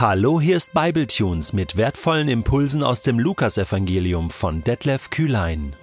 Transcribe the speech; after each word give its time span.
Hallo, 0.00 0.40
hier 0.40 0.56
ist 0.56 0.74
Bibletunes 0.74 1.52
mit 1.52 1.76
wertvollen 1.76 2.28
Impulsen 2.28 2.84
aus 2.84 3.02
dem 3.02 3.18
Lukasevangelium 3.18 4.30
von 4.30 4.62
Detlef 4.62 5.10
Kühlein. 5.10 5.74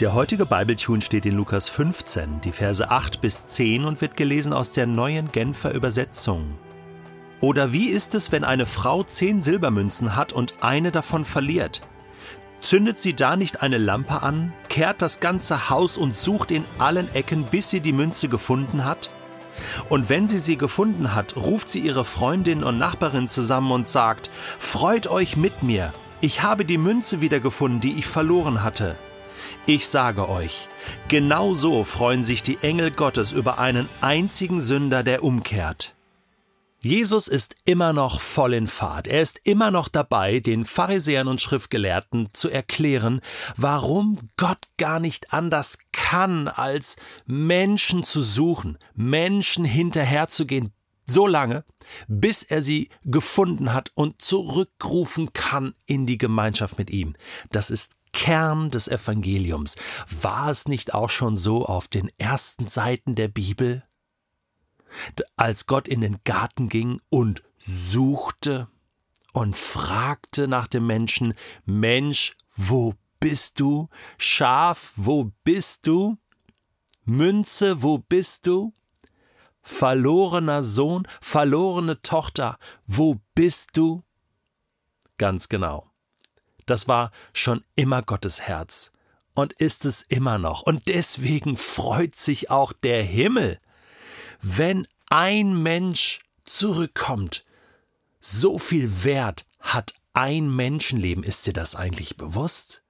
Der 0.00 0.14
heutige 0.14 0.46
Bibletune 0.46 1.02
steht 1.02 1.26
in 1.26 1.34
Lukas 1.34 1.68
15, 1.68 2.40
die 2.40 2.52
Verse 2.52 2.90
8 2.90 3.20
bis 3.20 3.48
10 3.48 3.84
und 3.84 4.00
wird 4.00 4.16
gelesen 4.16 4.54
aus 4.54 4.72
der 4.72 4.86
neuen 4.86 5.30
Genfer 5.30 5.74
Übersetzung. 5.74 6.54
Oder 7.42 7.70
wie 7.70 7.88
ist 7.88 8.14
es, 8.14 8.32
wenn 8.32 8.44
eine 8.44 8.64
Frau 8.64 9.02
zehn 9.02 9.42
Silbermünzen 9.42 10.16
hat 10.16 10.32
und 10.32 10.54
eine 10.62 10.90
davon 10.90 11.26
verliert? 11.26 11.82
Zündet 12.62 12.98
sie 12.98 13.12
da 13.12 13.36
nicht 13.36 13.60
eine 13.60 13.76
Lampe 13.76 14.22
an, 14.22 14.54
kehrt 14.70 15.02
das 15.02 15.20
ganze 15.20 15.68
Haus 15.68 15.98
und 15.98 16.16
sucht 16.16 16.50
in 16.50 16.64
allen 16.78 17.14
Ecken, 17.14 17.44
bis 17.44 17.68
sie 17.68 17.80
die 17.80 17.92
Münze 17.92 18.30
gefunden 18.30 18.86
hat? 18.86 19.10
Und 19.88 20.08
wenn 20.08 20.28
sie 20.28 20.38
sie 20.38 20.56
gefunden 20.56 21.14
hat, 21.14 21.36
ruft 21.36 21.70
sie 21.70 21.80
ihre 21.80 22.04
Freundin 22.04 22.62
und 22.62 22.78
Nachbarin 22.78 23.28
zusammen 23.28 23.72
und 23.72 23.88
sagt, 23.88 24.30
Freut 24.58 25.06
euch 25.06 25.36
mit 25.36 25.62
mir, 25.62 25.92
ich 26.20 26.42
habe 26.42 26.64
die 26.64 26.78
Münze 26.78 27.20
wiedergefunden, 27.20 27.80
die 27.80 27.98
ich 27.98 28.06
verloren 28.06 28.62
hatte. 28.62 28.96
Ich 29.66 29.88
sage 29.88 30.28
euch, 30.28 30.68
genau 31.08 31.54
so 31.54 31.82
freuen 31.82 32.22
sich 32.22 32.42
die 32.44 32.58
Engel 32.62 32.92
Gottes 32.92 33.32
über 33.32 33.58
einen 33.58 33.88
einzigen 34.00 34.60
Sünder, 34.60 35.02
der 35.02 35.24
umkehrt. 35.24 35.95
Jesus 36.86 37.26
ist 37.26 37.56
immer 37.64 37.92
noch 37.92 38.20
voll 38.20 38.54
in 38.54 38.68
Fahrt. 38.68 39.08
Er 39.08 39.20
ist 39.20 39.40
immer 39.42 39.72
noch 39.72 39.88
dabei, 39.88 40.38
den 40.38 40.64
Pharisäern 40.64 41.26
und 41.26 41.40
Schriftgelehrten 41.40 42.28
zu 42.32 42.48
erklären, 42.48 43.20
warum 43.56 44.30
Gott 44.36 44.68
gar 44.78 45.00
nicht 45.00 45.32
anders 45.32 45.78
kann, 45.90 46.46
als 46.46 46.94
Menschen 47.26 48.04
zu 48.04 48.22
suchen, 48.22 48.78
Menschen 48.94 49.64
hinterherzugehen, 49.64 50.72
so 51.06 51.26
lange, 51.26 51.64
bis 52.06 52.44
er 52.44 52.62
sie 52.62 52.90
gefunden 53.04 53.72
hat 53.72 53.90
und 53.96 54.22
zurückrufen 54.22 55.32
kann 55.32 55.74
in 55.86 56.06
die 56.06 56.18
Gemeinschaft 56.18 56.78
mit 56.78 56.90
ihm. 56.90 57.16
Das 57.50 57.70
ist 57.70 57.96
Kern 58.12 58.70
des 58.70 58.86
Evangeliums. 58.86 59.74
War 60.22 60.50
es 60.50 60.68
nicht 60.68 60.94
auch 60.94 61.10
schon 61.10 61.36
so 61.36 61.66
auf 61.66 61.88
den 61.88 62.12
ersten 62.16 62.68
Seiten 62.68 63.16
der 63.16 63.26
Bibel? 63.26 63.82
Als 65.36 65.66
Gott 65.66 65.88
in 65.88 66.00
den 66.00 66.18
Garten 66.24 66.68
ging 66.68 67.00
und 67.08 67.42
suchte 67.58 68.68
und 69.32 69.54
fragte 69.56 70.48
nach 70.48 70.66
dem 70.66 70.86
Menschen, 70.86 71.34
Mensch, 71.64 72.36
wo 72.54 72.94
bist 73.20 73.60
du? 73.60 73.88
Schaf, 74.18 74.92
wo 74.96 75.32
bist 75.44 75.86
du? 75.86 76.16
Münze, 77.04 77.82
wo 77.82 77.98
bist 77.98 78.46
du? 78.46 78.72
Verlorener 79.62 80.62
Sohn, 80.62 81.06
verlorene 81.20 82.00
Tochter, 82.00 82.56
wo 82.86 83.20
bist 83.34 83.76
du? 83.76 84.04
Ganz 85.18 85.48
genau. 85.48 85.90
Das 86.66 86.88
war 86.88 87.10
schon 87.32 87.64
immer 87.74 88.02
Gottes 88.02 88.42
Herz 88.42 88.92
und 89.34 89.52
ist 89.54 89.84
es 89.84 90.02
immer 90.02 90.38
noch. 90.38 90.62
Und 90.62 90.88
deswegen 90.88 91.56
freut 91.56 92.16
sich 92.16 92.50
auch 92.50 92.72
der 92.72 93.02
Himmel 93.02 93.60
wenn 94.42 94.86
ein 95.08 95.62
Mensch 95.62 96.20
zurückkommt, 96.44 97.44
so 98.20 98.58
viel 98.58 99.04
Wert 99.04 99.46
hat 99.60 99.94
ein 100.12 100.54
Menschenleben. 100.54 101.22
Ist 101.24 101.46
dir 101.46 101.52
das 101.52 101.74
eigentlich 101.74 102.16
bewusst? 102.16 102.82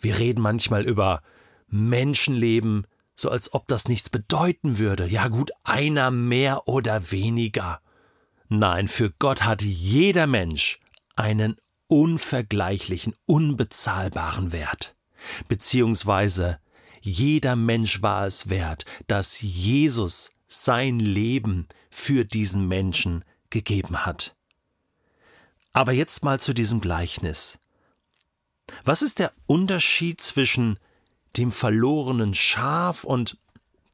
Wir 0.00 0.18
reden 0.18 0.40
manchmal 0.40 0.84
über 0.84 1.22
Menschenleben, 1.68 2.86
so 3.14 3.30
als 3.30 3.52
ob 3.52 3.66
das 3.68 3.88
nichts 3.88 4.10
bedeuten 4.10 4.78
würde. 4.78 5.06
Ja 5.06 5.28
gut, 5.28 5.50
einer 5.64 6.10
mehr 6.10 6.68
oder 6.68 7.10
weniger. 7.10 7.80
Nein, 8.48 8.88
für 8.88 9.10
Gott 9.10 9.44
hat 9.44 9.62
jeder 9.62 10.26
Mensch 10.26 10.78
einen 11.16 11.56
unvergleichlichen, 11.88 13.14
unbezahlbaren 13.26 14.52
Wert. 14.52 14.94
Beziehungsweise 15.48 16.58
jeder 17.06 17.56
Mensch 17.56 18.02
war 18.02 18.26
es 18.26 18.48
wert, 18.48 18.84
dass 19.06 19.40
Jesus 19.40 20.32
sein 20.48 20.98
Leben 20.98 21.66
für 21.90 22.24
diesen 22.24 22.68
Menschen 22.68 23.24
gegeben 23.50 24.04
hat. 24.04 24.34
Aber 25.72 25.92
jetzt 25.92 26.24
mal 26.24 26.40
zu 26.40 26.52
diesem 26.52 26.80
Gleichnis. 26.80 27.58
Was 28.84 29.02
ist 29.02 29.18
der 29.18 29.32
Unterschied 29.46 30.20
zwischen 30.20 30.78
dem 31.36 31.52
verlorenen 31.52 32.34
Schaf 32.34 33.04
und 33.04 33.38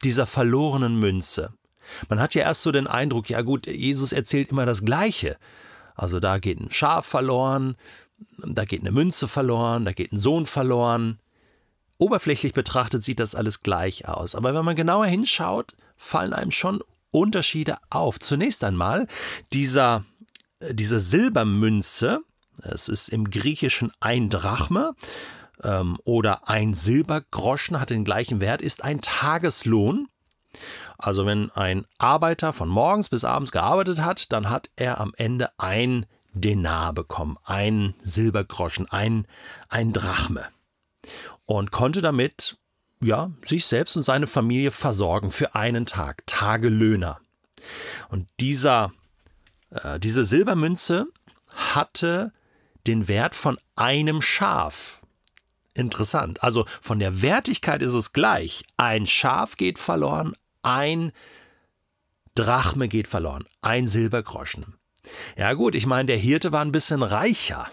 dieser 0.03 0.27
verlorenen 0.27 0.99
Münze? 0.99 1.53
Man 2.09 2.21
hat 2.21 2.35
ja 2.35 2.43
erst 2.43 2.63
so 2.63 2.73
den 2.73 2.87
Eindruck, 2.87 3.29
ja 3.29 3.43
gut, 3.43 3.67
Jesus 3.67 4.13
erzählt 4.13 4.51
immer 4.51 4.67
das 4.67 4.85
Gleiche. 4.85 5.37
Also 5.95 6.21
da 6.21 6.39
geht 6.39 6.61
ein 6.61 6.71
Schaf 6.71 7.07
verloren, 7.07 7.77
da 8.39 8.65
geht 8.65 8.81
eine 8.81 8.93
Münze 8.93 9.29
verloren, 9.29 9.85
da 9.85 9.93
geht 9.93 10.13
ein 10.13 10.19
Sohn 10.19 10.47
verloren. 10.47 11.19
Oberflächlich 12.03 12.53
betrachtet 12.53 13.05
sieht 13.05 13.21
das 13.21 13.37
alles 13.37 13.63
gleich 13.63 14.09
aus. 14.09 14.35
Aber 14.35 14.55
wenn 14.55 14.65
man 14.65 14.75
genauer 14.75 15.07
hinschaut, 15.07 15.77
fallen 15.97 16.33
einem 16.33 16.51
schon 16.51 16.83
Unterschiede 17.13 17.77
auf. 17.91 18.19
Zunächst 18.19 18.65
einmal 18.65 19.07
dieser, 19.53 20.05
äh, 20.59 20.75
diese 20.75 20.99
Silbermünze, 20.99 22.23
es 22.61 22.89
ist 22.89 23.09
im 23.09 23.31
Griechischen 23.31 23.93
ein 24.01 24.31
Drachme 24.31 24.97
ähm, 25.63 25.97
oder 26.03 26.49
ein 26.49 26.75
Silbergroschen, 26.75 27.79
hat 27.79 27.91
den 27.91 28.05
gleichen 28.05 28.41
Wert, 28.41 28.63
ist 28.63 28.83
ein 28.83 29.01
Tageslohn. 29.01 30.09
Also 30.99 31.25
wenn 31.25 31.53
ein 31.53 31.85
Arbeiter 31.99 32.53
von 32.53 32.69
morgens 32.69 33.11
bis 33.11 33.25
abends 33.25 33.53
gearbeitet 33.53 34.01
hat, 34.01 34.33
dann 34.33 34.51
hat 34.51 34.71
er 34.75 35.01
am 35.01 35.15
Ende 35.17 35.51
ein 35.57 36.07
Denar 36.35 36.95
bekommen, 36.95 37.39
ein 37.45 37.95
Silbergroschen, 38.03 38.91
ein, 38.91 39.29
ein 39.69 39.93
Drachme 39.93 40.49
und 41.59 41.71
konnte 41.71 42.01
damit 42.01 42.57
ja, 43.03 43.31
sich 43.43 43.67
selbst 43.67 43.97
und 43.97 44.05
seine 44.05 44.27
Familie 44.27 44.71
versorgen 44.71 45.31
für 45.31 45.55
einen 45.55 45.87
Tag, 45.87 46.23
Tagelöhner. 46.27 47.21
Und 48.09 48.29
dieser, 48.41 48.93
äh, 49.71 49.99
diese 49.99 50.25
Silbermünze 50.25 51.07
hatte 51.55 52.33
den 52.87 53.09
Wert 53.09 53.35
von 53.35 53.59
einem 53.77 54.23
Schaf. 54.23 55.03
Interessant. 55.75 56.43
Also 56.43 56.65
von 56.81 56.99
der 56.99 57.23
Wertigkeit 57.23 57.83
ist 57.83 57.95
es 57.95 58.13
gleich. 58.13 58.65
Ein 58.77 59.07
Schaf 59.07 59.57
geht 59.57 59.79
verloren, 59.79 60.33
ein 60.63 61.13
Drachme 62.35 62.89
geht 62.89 63.09
verloren, 63.09 63.47
ein 63.61 63.89
Silbergroschen. 63.89 64.77
Ja 65.37 65.53
gut, 65.55 65.75
ich 65.75 65.87
meine, 65.87 66.07
der 66.07 66.19
Hirte 66.19 66.53
war 66.53 66.65
ein 66.65 66.73
bisschen 66.73 67.03
reicher. 67.03 67.71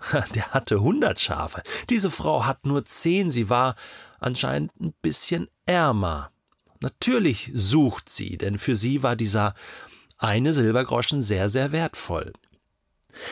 Der 0.34 0.50
hatte 0.52 0.76
100 0.76 1.18
Schafe. 1.20 1.62
Diese 1.88 2.10
Frau 2.10 2.46
hat 2.46 2.66
nur 2.66 2.84
10. 2.84 3.30
Sie 3.30 3.48
war 3.48 3.76
anscheinend 4.18 4.72
ein 4.80 4.94
bisschen 5.02 5.48
ärmer. 5.66 6.30
Natürlich 6.80 7.50
sucht 7.54 8.08
sie, 8.08 8.38
denn 8.38 8.58
für 8.58 8.74
sie 8.74 9.02
war 9.02 9.16
dieser 9.16 9.54
eine 10.18 10.52
Silbergroschen 10.52 11.22
sehr, 11.22 11.48
sehr 11.48 11.72
wertvoll. 11.72 12.32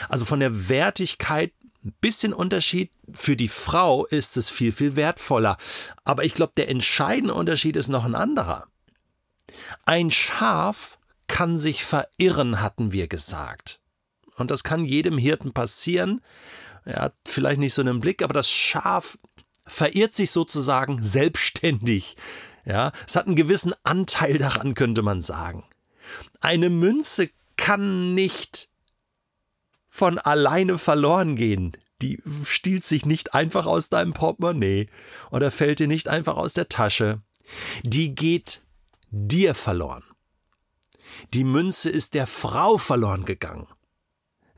Also 0.08 0.24
von 0.24 0.40
der 0.40 0.68
Wertigkeit 0.68 1.52
ein 1.84 1.94
bisschen 2.00 2.32
Unterschied. 2.32 2.90
Für 3.12 3.36
die 3.36 3.48
Frau 3.48 4.04
ist 4.06 4.36
es 4.36 4.50
viel, 4.50 4.72
viel 4.72 4.96
wertvoller. 4.96 5.56
Aber 6.04 6.24
ich 6.24 6.34
glaube, 6.34 6.52
der 6.56 6.68
entscheidende 6.68 7.34
Unterschied 7.34 7.76
ist 7.76 7.88
noch 7.88 8.04
ein 8.04 8.14
anderer. 8.14 8.66
Ein 9.86 10.10
Schaf 10.10 10.98
kann 11.26 11.58
sich 11.58 11.84
verirren, 11.84 12.60
hatten 12.60 12.92
wir 12.92 13.06
gesagt. 13.06 13.80
Und 14.38 14.50
das 14.50 14.64
kann 14.64 14.84
jedem 14.84 15.18
Hirten 15.18 15.52
passieren. 15.52 16.20
Er 16.84 17.02
hat 17.02 17.14
vielleicht 17.26 17.60
nicht 17.60 17.74
so 17.74 17.82
einen 17.82 18.00
Blick, 18.00 18.22
aber 18.22 18.34
das 18.34 18.50
Schaf 18.50 19.18
verirrt 19.66 20.14
sich 20.14 20.30
sozusagen 20.30 21.02
selbstständig. 21.02 22.16
Ja, 22.64 22.92
es 23.06 23.16
hat 23.16 23.26
einen 23.26 23.36
gewissen 23.36 23.74
Anteil 23.82 24.38
daran, 24.38 24.74
könnte 24.74 25.02
man 25.02 25.22
sagen. 25.22 25.64
Eine 26.40 26.70
Münze 26.70 27.30
kann 27.56 28.14
nicht 28.14 28.68
von 29.88 30.18
alleine 30.18 30.78
verloren 30.78 31.36
gehen. 31.36 31.76
Die 32.00 32.22
stiehlt 32.44 32.84
sich 32.84 33.04
nicht 33.04 33.34
einfach 33.34 33.66
aus 33.66 33.88
deinem 33.88 34.12
Portemonnaie 34.12 34.88
oder 35.30 35.50
fällt 35.50 35.80
dir 35.80 35.88
nicht 35.88 36.08
einfach 36.08 36.36
aus 36.36 36.54
der 36.54 36.68
Tasche. 36.68 37.20
Die 37.82 38.14
geht 38.14 38.62
dir 39.10 39.54
verloren. 39.54 40.04
Die 41.34 41.44
Münze 41.44 41.90
ist 41.90 42.14
der 42.14 42.26
Frau 42.26 42.78
verloren 42.78 43.24
gegangen. 43.24 43.66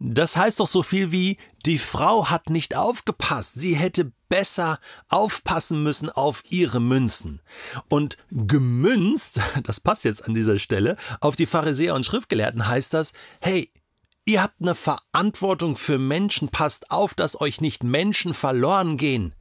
Das 0.02 0.35
heißt 0.35 0.61
doch 0.61 0.67
so 0.67 0.82
viel 0.82 1.12
wie, 1.12 1.37
die 1.67 1.76
Frau 1.76 2.31
hat 2.31 2.49
nicht 2.49 2.75
aufgepasst, 2.75 3.61
sie 3.61 3.76
hätte 3.76 4.12
besser 4.31 4.81
aufpassen 5.11 5.82
müssen 5.82 6.08
auf 6.08 6.43
ihre 6.49 6.81
Münzen. 6.81 7.43
Und 7.91 8.17
gemünzt, 8.31 9.41
das 9.62 9.81
passt 9.81 10.05
jetzt 10.05 10.26
an 10.26 10.35
dieser 10.35 10.58
Stelle, 10.58 10.97
auf 11.20 11.37
die 11.37 11.44
Pharisäer 11.44 11.94
und 11.94 12.06
Schriftgelehrten 12.06 12.67
heißt 12.67 12.94
das, 12.94 13.12
hey, 13.43 13.70
ihr 14.25 14.43
habt 14.43 14.62
eine 14.62 14.75
Verantwortung 14.75 15.76
für 15.76 15.99
Menschen, 15.99 16.49
passt 16.49 16.91
auf, 16.91 17.14
dass 17.14 17.38
euch 17.38 17.61
nicht 17.61 17.85
Menschen 17.85 18.32
verloren 18.32 18.96
gehen. 18.96 19.35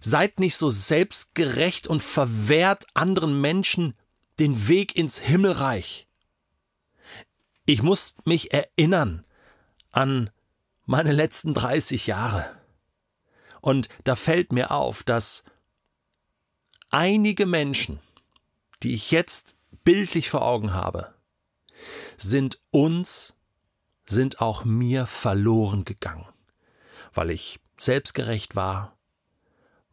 Seid 0.00 0.40
nicht 0.40 0.56
so 0.56 0.70
selbstgerecht 0.70 1.86
und 1.86 2.02
verwehrt 2.02 2.86
anderen 2.94 3.38
Menschen 3.42 3.94
den 4.38 4.68
Weg 4.68 4.96
ins 4.96 5.18
Himmelreich. 5.18 6.08
Ich 7.64 7.82
muss 7.82 8.14
mich 8.24 8.52
erinnern 8.52 9.24
an 9.92 10.30
meine 10.84 11.12
letzten 11.12 11.54
30 11.54 12.08
Jahre. 12.08 12.44
Und 13.60 13.88
da 14.02 14.16
fällt 14.16 14.52
mir 14.52 14.72
auf, 14.72 15.04
dass 15.04 15.44
einige 16.90 17.46
Menschen, 17.46 18.00
die 18.82 18.94
ich 18.94 19.12
jetzt 19.12 19.54
bildlich 19.84 20.28
vor 20.28 20.42
Augen 20.42 20.74
habe, 20.74 21.14
sind 22.16 22.60
uns, 22.70 23.34
sind 24.06 24.40
auch 24.40 24.64
mir 24.64 25.06
verloren 25.06 25.84
gegangen, 25.84 26.26
weil 27.14 27.30
ich 27.30 27.60
selbstgerecht 27.76 28.56
war, 28.56 28.96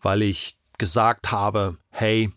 weil 0.01 0.23
ich 0.23 0.57
gesagt 0.79 1.31
habe, 1.31 1.77
hey, 1.89 2.31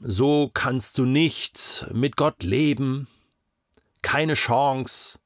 so 0.00 0.50
kannst 0.52 0.98
du 0.98 1.04
nicht 1.04 1.86
mit 1.92 2.16
Gott 2.16 2.42
leben, 2.42 3.06
keine 4.10 4.34
Chance. 4.34 5.20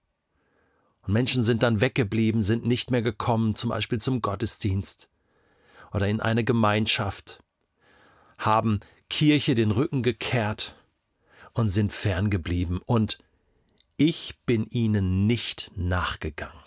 Und 1.06 1.14
Menschen 1.14 1.42
sind 1.42 1.62
dann 1.62 1.80
weggeblieben, 1.80 2.42
sind 2.42 2.66
nicht 2.66 2.90
mehr 2.90 3.00
gekommen, 3.00 3.56
zum 3.56 3.70
Beispiel 3.70 3.98
zum 3.98 4.20
Gottesdienst 4.20 5.08
oder 5.92 6.06
in 6.06 6.20
eine 6.20 6.44
Gemeinschaft, 6.44 7.42
haben 8.36 8.80
Kirche 9.08 9.54
den 9.54 9.70
Rücken 9.70 10.02
gekehrt 10.02 10.76
und 11.54 11.70
sind 11.70 11.94
ferngeblieben. 11.94 12.78
Und 12.84 13.20
ich 13.96 14.38
bin 14.44 14.66
ihnen 14.66 15.26
nicht 15.26 15.70
nachgegangen. 15.76 16.60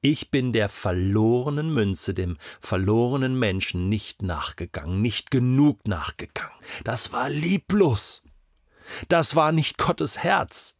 Ich 0.00 0.30
bin 0.30 0.54
der 0.54 0.70
verlorenen 0.70 1.74
Münze, 1.74 2.14
dem 2.14 2.38
verlorenen 2.62 3.38
Menschen 3.38 3.90
nicht 3.90 4.22
nachgegangen, 4.22 5.02
nicht 5.02 5.30
genug 5.30 5.86
nachgegangen. 5.86 6.56
Das 6.82 7.12
war 7.12 7.28
lieblos. 7.28 8.22
Das 9.08 9.36
war 9.36 9.52
nicht 9.52 9.76
Gottes 9.76 10.18
Herz. 10.18 10.78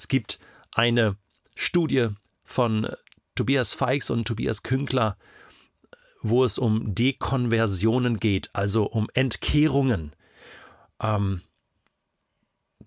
Es 0.00 0.08
gibt 0.08 0.38
eine 0.72 1.18
Studie 1.54 2.08
von 2.42 2.88
Tobias 3.34 3.74
Feix 3.74 4.08
und 4.08 4.26
Tobias 4.26 4.62
Künkler, 4.62 5.18
wo 6.22 6.42
es 6.42 6.56
um 6.56 6.94
Dekonversionen 6.94 8.18
geht, 8.18 8.48
also 8.54 8.84
um 8.84 9.08
Entkehrungen. 9.12 10.14
Ähm, 11.02 11.42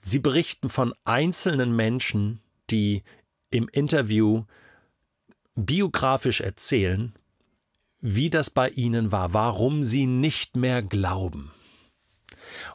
sie 0.02 0.18
berichten 0.18 0.70
von 0.70 0.96
einzelnen 1.06 1.76
Menschen, 1.76 2.42
die 2.72 3.04
im 3.52 3.68
Interview 3.68 4.46
biografisch 5.54 6.42
erzählen, 6.42 7.14
wie 8.00 8.32
das 8.32 8.50
bei 8.50 8.70
ihnen 8.70 9.12
war, 9.12 9.34
warum 9.34 9.84
sie 9.84 10.08
nicht 10.08 10.56
mehr 10.56 10.82
glauben. 10.82 11.52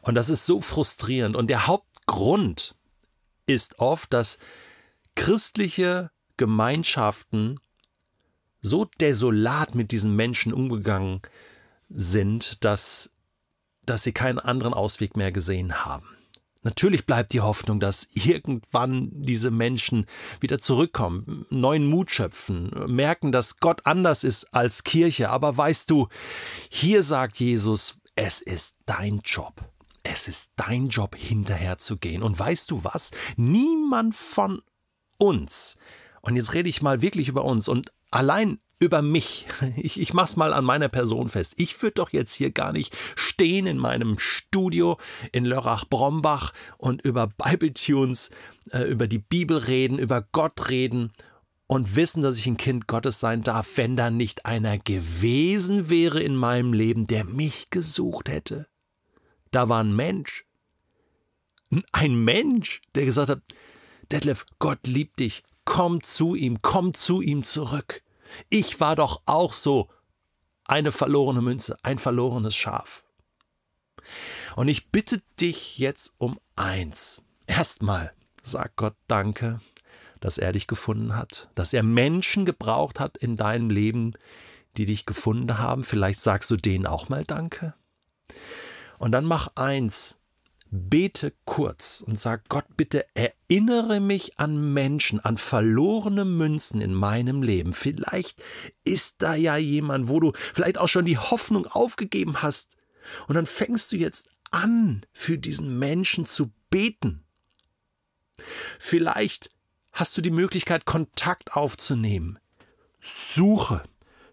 Und 0.01 0.15
das 0.15 0.29
ist 0.29 0.45
so 0.45 0.61
frustrierend. 0.61 1.35
Und 1.35 1.49
der 1.49 1.67
Hauptgrund 1.67 2.78
ist 3.49 3.79
oft, 3.79 4.13
dass 4.13 4.37
christliche 5.15 6.11
Gemeinschaften 6.37 7.59
so 8.61 8.85
desolat 8.85 9.75
mit 9.75 9.91
diesen 9.91 10.15
Menschen 10.15 10.53
umgegangen 10.53 11.21
sind, 11.89 12.63
dass, 12.63 13.11
dass 13.85 14.03
sie 14.03 14.11
keinen 14.13 14.39
anderen 14.39 14.73
Ausweg 14.73 15.17
mehr 15.17 15.31
gesehen 15.31 15.85
haben. 15.85 16.07
Natürlich 16.61 17.05
bleibt 17.05 17.31
die 17.31 17.39
Hoffnung, 17.39 17.79
dass 17.79 18.09
irgendwann 18.13 19.09
diese 19.13 19.49
Menschen 19.49 20.05
wieder 20.41 20.59
zurückkommen, 20.59 21.45
neuen 21.49 21.89
Mut 21.89 22.11
schöpfen, 22.11 22.69
merken, 22.87 23.31
dass 23.31 23.57
Gott 23.57 23.85
anders 23.85 24.25
ist 24.25 24.53
als 24.53 24.83
Kirche. 24.83 25.29
Aber 25.29 25.55
weißt 25.55 25.89
du, 25.89 26.09
hier 26.69 27.03
sagt 27.03 27.39
Jesus, 27.39 27.95
es 28.15 28.41
ist 28.41 28.75
dein 28.85 29.19
Job. 29.23 29.53
Es 30.11 30.27
ist 30.27 30.49
dein 30.55 30.87
Job, 30.87 31.15
hinterher 31.15 31.77
zu 31.77 31.97
gehen. 31.97 32.23
Und 32.23 32.37
weißt 32.37 32.71
du 32.71 32.83
was? 32.83 33.11
Niemand 33.37 34.15
von 34.15 34.61
uns, 35.17 35.77
und 36.21 36.35
jetzt 36.35 36.53
rede 36.53 36.67
ich 36.67 36.81
mal 36.81 37.01
wirklich 37.01 37.27
über 37.27 37.45
uns 37.45 37.67
und 37.67 37.91
allein 38.09 38.59
über 38.79 39.01
mich. 39.01 39.45
Ich, 39.75 39.99
ich 39.99 40.13
mach's 40.13 40.35
mal 40.35 40.53
an 40.53 40.65
meiner 40.65 40.89
Person 40.89 41.29
fest. 41.29 41.53
Ich 41.57 41.81
würde 41.81 41.95
doch 41.95 42.11
jetzt 42.11 42.33
hier 42.33 42.51
gar 42.51 42.73
nicht 42.73 42.95
stehen 43.15 43.67
in 43.67 43.77
meinem 43.77 44.17
Studio 44.17 44.97
in 45.31 45.45
Lörrach-Brombach 45.45 46.53
und 46.77 47.01
über 47.01 47.27
Bibletunes, 47.27 48.31
äh, 48.71 48.83
über 48.83 49.07
die 49.07 49.19
Bibel 49.19 49.57
reden, 49.57 49.99
über 49.99 50.21
Gott 50.31 50.69
reden 50.69 51.13
und 51.67 51.95
wissen, 51.95 52.23
dass 52.23 52.37
ich 52.37 52.47
ein 52.47 52.57
Kind 52.57 52.87
Gottes 52.87 53.19
sein 53.19 53.43
darf, 53.43 53.69
wenn 53.75 53.95
da 53.95 54.09
nicht 54.09 54.45
einer 54.45 54.79
gewesen 54.79 55.89
wäre 55.89 56.21
in 56.21 56.35
meinem 56.35 56.73
Leben, 56.73 57.05
der 57.05 57.25
mich 57.25 57.69
gesucht 57.69 58.27
hätte. 58.27 58.67
Da 59.51 59.69
war 59.69 59.83
ein 59.83 59.95
Mensch. 59.95 60.45
Ein 61.91 62.15
Mensch, 62.23 62.81
der 62.95 63.05
gesagt 63.05 63.29
hat, 63.29 63.41
Detlef, 64.11 64.45
Gott 64.57 64.87
liebt 64.87 65.19
dich, 65.19 65.43
komm 65.65 66.01
zu 66.01 66.33
ihm, 66.35 66.61
komm 66.61 66.93
zu 66.93 67.21
ihm 67.21 67.43
zurück. 67.43 68.01
Ich 68.49 68.79
war 68.79 68.95
doch 68.95 69.21
auch 69.25 69.53
so 69.53 69.89
eine 70.65 70.91
verlorene 70.91 71.41
Münze, 71.41 71.77
ein 71.83 71.97
verlorenes 71.97 72.55
Schaf. 72.55 73.03
Und 74.55 74.67
ich 74.67 74.91
bitte 74.91 75.21
dich 75.39 75.77
jetzt 75.77 76.11
um 76.17 76.39
eins. 76.55 77.23
Erstmal 77.47 78.13
sag 78.41 78.75
Gott 78.75 78.95
Danke, 79.07 79.61
dass 80.19 80.37
er 80.37 80.53
dich 80.53 80.67
gefunden 80.67 81.15
hat, 81.15 81.49
dass 81.55 81.73
er 81.73 81.83
Menschen 81.83 82.45
gebraucht 82.45 82.99
hat 82.99 83.17
in 83.17 83.35
deinem 83.35 83.69
Leben, 83.69 84.13
die 84.77 84.85
dich 84.85 85.05
gefunden 85.05 85.57
haben. 85.59 85.83
Vielleicht 85.83 86.19
sagst 86.19 86.49
du 86.51 86.55
denen 86.55 86.85
auch 86.85 87.09
mal 87.09 87.23
Danke. 87.23 87.73
Und 88.99 89.13
dann 89.13 89.25
mach 89.25 89.55
eins, 89.55 90.17
bete 90.71 91.33
kurz 91.45 92.03
und 92.05 92.19
sag 92.19 92.47
Gott, 92.49 92.65
bitte 92.77 93.05
erinnere 93.15 93.99
mich 93.99 94.39
an 94.39 94.73
Menschen, 94.73 95.19
an 95.19 95.37
verlorene 95.37 96.25
Münzen 96.25 96.81
in 96.81 96.93
meinem 96.93 97.41
Leben. 97.41 97.73
Vielleicht 97.73 98.43
ist 98.83 99.21
da 99.21 99.35
ja 99.35 99.57
jemand, 99.57 100.09
wo 100.09 100.19
du 100.19 100.33
vielleicht 100.35 100.77
auch 100.77 100.87
schon 100.87 101.05
die 101.05 101.17
Hoffnung 101.17 101.65
aufgegeben 101.65 102.41
hast. 102.41 102.75
Und 103.27 103.35
dann 103.35 103.45
fängst 103.45 103.91
du 103.91 103.95
jetzt 103.95 104.29
an, 104.51 105.05
für 105.11 105.37
diesen 105.37 105.79
Menschen 105.79 106.25
zu 106.25 106.51
beten. 106.69 107.23
Vielleicht 108.77 109.49
hast 109.91 110.17
du 110.17 110.21
die 110.21 110.29
Möglichkeit, 110.29 110.85
Kontakt 110.85 111.55
aufzunehmen. 111.55 112.37
Suche, 113.01 113.83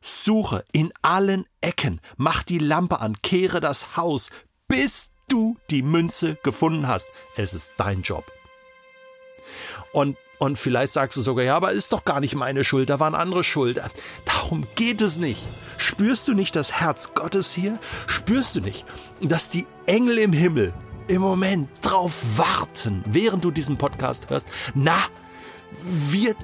suche 0.03 0.65
in 0.73 0.93
allen 1.03 1.47
Ecken, 1.61 2.01
mach 2.17 2.43
die 2.43 2.59
Lampe 2.59 3.01
an, 3.01 3.21
kehre 3.23 3.61
das 3.61 3.97
Haus, 3.97 4.31
bis 4.69 5.11
du 5.29 5.57
die 5.71 5.83
Münze 5.83 6.37
gefunden 6.43 6.87
hast. 6.87 7.11
Es 7.37 7.55
ist 7.55 7.71
dein 7.77 8.03
Job. 8.03 8.25
Und, 9.93 10.17
und 10.39 10.59
vielleicht 10.59 10.93
sagst 10.93 11.17
du 11.17 11.23
sogar, 11.23 11.45
ja, 11.45 11.57
aber 11.57 11.73
ist 11.73 11.93
doch 11.93 12.05
gar 12.05 12.21
nicht 12.21 12.35
meine 12.35 12.65
Schuld, 12.65 12.91
da 12.91 13.01
waren 13.01 13.15
andere 13.15 13.45
schuld. 13.45 13.81
Darum 14.25 14.67
geht 14.75 15.03
es 15.03 15.17
nicht. 15.17 15.43
Spürst 15.79 16.29
du 16.29 16.35
nicht 16.35 16.57
das 16.57 16.73
Herz 16.73 17.15
Gottes 17.15 17.53
hier? 17.53 17.79
Spürst 18.07 18.57
du 18.57 18.61
nicht, 18.61 18.85
dass 19.21 19.49
die 19.49 19.67
Engel 19.87 20.19
im 20.19 20.33
Himmel 20.33 20.75
im 21.09 21.23
Moment 21.23 21.69
drauf 21.83 22.15
warten, 22.37 23.05
während 23.07 23.45
du 23.45 23.51
diesen 23.51 23.79
Podcast 23.79 24.29
hörst? 24.31 24.49
Na, 24.75 24.97
wird 26.11 26.37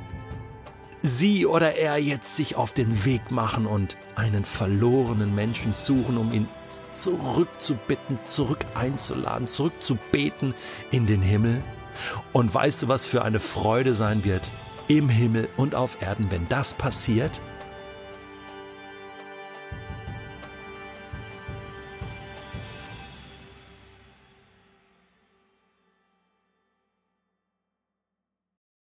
sie 1.02 1.46
oder 1.46 1.74
er 1.74 1.98
jetzt 1.98 2.36
sich 2.36 2.56
auf 2.56 2.72
den 2.72 3.04
Weg 3.04 3.30
machen 3.30 3.66
und 3.66 3.96
einen 4.14 4.44
verlorenen 4.44 5.34
Menschen 5.34 5.74
suchen, 5.74 6.16
um 6.16 6.32
ihn 6.32 6.48
zurückzubitten, 6.92 8.18
zurück 8.26 8.64
einzuladen, 8.74 9.48
zurückzubeten 9.48 10.54
in 10.90 11.06
den 11.06 11.20
Himmel. 11.20 11.62
Und 12.32 12.54
weißt 12.54 12.84
du, 12.84 12.88
was 12.88 13.04
für 13.04 13.22
eine 13.22 13.40
Freude 13.40 13.94
sein 13.94 14.24
wird 14.24 14.48
im 14.88 15.08
Himmel 15.08 15.48
und 15.56 15.74
auf 15.74 16.00
Erden, 16.00 16.30
wenn 16.30 16.48
das 16.48 16.74
passiert? 16.74 17.40